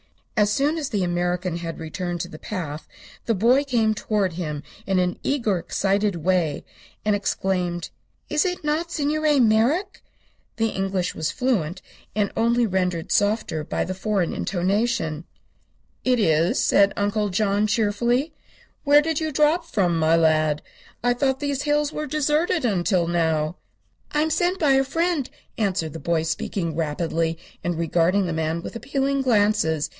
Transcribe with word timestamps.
As 0.35 0.51
soon 0.51 0.79
as 0.79 0.89
the 0.89 1.03
American 1.03 1.57
had 1.57 1.77
returned 1.77 2.19
to 2.21 2.27
the 2.27 2.39
path 2.39 2.87
the 3.27 3.35
boy 3.35 3.63
came 3.63 3.93
toward 3.93 4.33
him 4.33 4.63
in 4.87 4.97
an 4.97 5.19
eager, 5.21 5.59
excited 5.59 6.15
way, 6.15 6.65
and 7.05 7.15
exclaimed: 7.15 7.91
"Is 8.27 8.43
it 8.43 8.63
not 8.63 8.91
Signor 8.91 9.39
Merrick?" 9.39 10.01
The 10.55 10.69
English 10.69 11.13
was 11.13 11.29
fluent, 11.29 11.83
and 12.15 12.31
only 12.35 12.65
rendered 12.65 13.11
softer 13.11 13.63
by 13.63 13.83
the 13.83 13.93
foreign 13.93 14.33
intonation. 14.33 15.25
"It 16.03 16.17
is," 16.19 16.57
said 16.59 16.93
Uncle 16.97 17.29
John, 17.29 17.67
cheerfully. 17.67 18.33
"Where 18.83 19.03
did 19.03 19.19
you 19.19 19.31
drop 19.31 19.63
from, 19.63 19.99
my 19.99 20.15
lad? 20.15 20.63
I 21.03 21.13
thought 21.13 21.39
these 21.39 21.61
hills 21.61 21.93
were 21.93 22.07
deserted, 22.07 22.65
until 22.65 23.05
now." 23.07 23.57
"I 24.11 24.21
am 24.21 24.31
sent 24.31 24.57
by 24.57 24.71
a 24.71 24.83
friend," 24.83 25.29
answered 25.59 25.93
the 25.93 25.99
boy, 25.99 26.23
speaking 26.23 26.75
rapidly 26.75 27.37
and 27.63 27.77
regarding 27.77 28.25
the 28.25 28.33
man 28.33 28.63
with 28.63 28.75
appealing 28.75 29.21
glances. 29.21 29.89